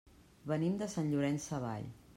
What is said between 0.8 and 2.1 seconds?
de Sant Llorenç Savall.